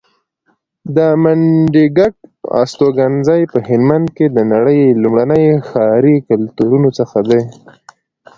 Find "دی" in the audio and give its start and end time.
7.29-7.41